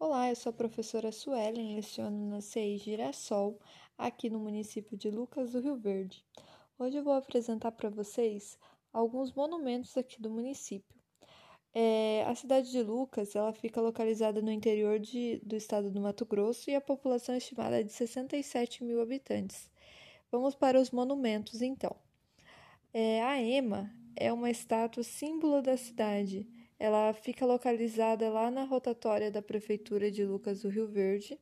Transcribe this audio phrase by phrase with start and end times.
[0.00, 3.58] Olá, eu sou a professora Suelen, leciono na CI Girassol,
[3.98, 6.24] aqui no município de Lucas do Rio Verde.
[6.78, 8.56] Hoje eu vou apresentar para vocês
[8.92, 10.96] alguns monumentos aqui do município.
[11.74, 16.24] É, a cidade de Lucas ela fica localizada no interior de, do estado do Mato
[16.24, 19.68] Grosso e a população é estimada de 67 mil habitantes.
[20.30, 21.96] Vamos para os monumentos, então.
[22.94, 26.48] É, a EMA é uma estátua símbolo da cidade
[26.78, 31.38] ela fica localizada lá na rotatória da prefeitura de Lucas do Rio Verde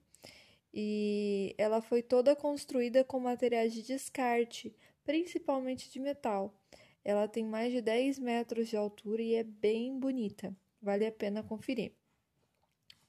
[0.73, 6.55] e ela foi toda construída com materiais de descarte, principalmente de metal.
[7.05, 10.55] Ela tem mais de 10 metros de altura e é bem bonita.
[10.83, 11.93] Vale a pena conferir.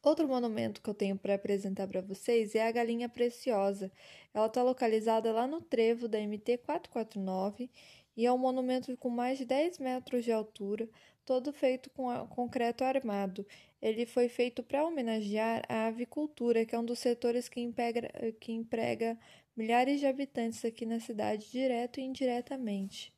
[0.04, 3.92] Outro monumento que eu tenho para apresentar para vocês é a Galinha Preciosa.
[4.34, 7.70] Ela está localizada lá no trevo da MT 449
[8.18, 10.90] e é um monumento com mais de 10 metros de altura,
[11.24, 13.46] todo feito com concreto armado.
[13.80, 18.52] Ele foi feito para homenagear a avicultura, que é um dos setores que emprega, que
[18.52, 19.16] emprega
[19.56, 23.14] milhares de habitantes aqui na cidade, direto e indiretamente.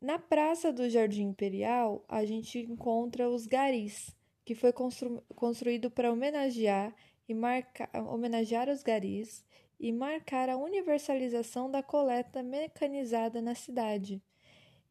[0.00, 6.10] Na Praça do Jardim Imperial, a gente encontra os garis, que foi constru, construído para
[6.10, 6.94] homenagear
[7.28, 9.44] e marcar, homenagear os garis
[9.78, 14.22] e marcar a universalização da coleta mecanizada na cidade.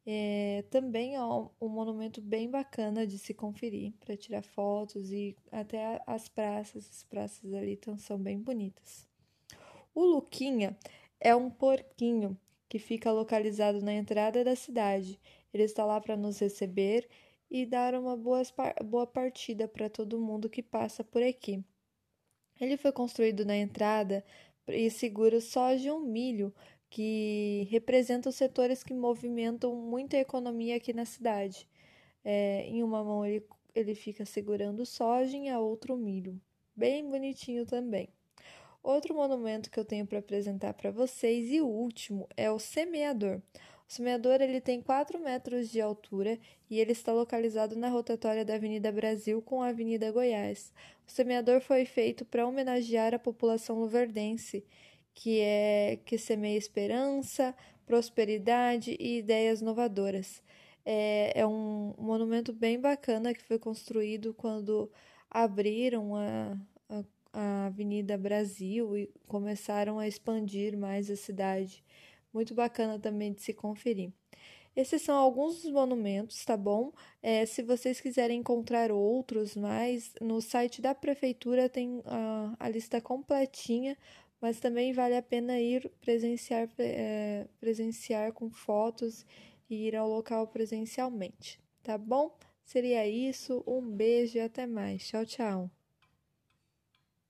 [0.06, 6.02] É, também é um monumento bem bacana de se conferir para tirar fotos e até
[6.06, 9.06] as praças, as praças ali tão, são bem bonitas.
[9.94, 10.76] O Luquinha
[11.20, 15.20] é um porquinho que fica localizado na entrada da cidade.
[15.52, 17.06] Ele está lá para nos receber
[17.50, 18.42] e dar uma boa,
[18.84, 21.64] boa partida para todo mundo que passa por aqui.
[22.60, 24.24] Ele foi construído na entrada
[24.70, 26.54] e segura soja e um milho
[26.90, 31.68] que representa os setores que movimentam muita economia aqui na cidade.
[32.24, 33.44] É, em uma mão ele,
[33.74, 36.40] ele fica segurando soja e a outra milho.
[36.74, 38.08] Bem bonitinho também.
[38.82, 43.42] Outro monumento que eu tenho para apresentar para vocês e o último é o semeador.
[43.88, 46.38] O semeador ele tem 4 metros de altura
[46.68, 50.72] e ele está localizado na rotatória da Avenida Brasil com a Avenida Goiás.
[51.06, 54.62] O semeador foi feito para homenagear a população luverdense
[55.14, 57.52] que é que semeia esperança,
[57.84, 60.40] prosperidade e ideias inovadoras.
[60.84, 64.88] É, é um monumento bem bacana que foi construído quando
[65.28, 66.56] abriram a,
[66.88, 71.82] a, a Avenida Brasil e começaram a expandir mais a cidade.
[72.38, 74.12] Muito bacana também de se conferir.
[74.76, 76.92] Esses são alguns dos monumentos, tá bom?
[77.20, 83.00] É, se vocês quiserem encontrar outros mais, no site da prefeitura tem a, a lista
[83.00, 83.96] completinha
[84.40, 89.26] mas também vale a pena ir presenciar, é, presenciar com fotos
[89.68, 92.36] e ir ao local presencialmente, tá bom?
[92.64, 95.08] Seria isso, um beijo e até mais.
[95.08, 95.77] Tchau, tchau.